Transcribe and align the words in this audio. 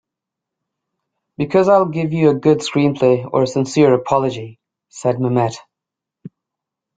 "Because 1.37 1.69
I'll 1.69 1.85
give 1.85 2.11
you 2.11 2.31
a 2.31 2.33
good 2.33 2.61
screenplay 2.61 3.29
or 3.31 3.43
a 3.43 3.45
sincere 3.45 3.93
apology," 3.93 4.59
said 4.89 5.17
Mamet. 5.17 5.53